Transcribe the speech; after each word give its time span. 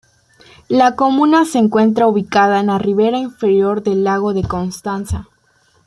La 0.67 0.95
comuna 0.95 1.45
se 1.45 1.59
encuentra 1.59 2.07
ubicada 2.07 2.59
en 2.59 2.65
la 2.65 2.79
ribera 2.79 3.19
inferior 3.19 3.83
del 3.83 4.03
lago 4.03 4.33
de 4.33 4.41
Constanza. 4.41 5.27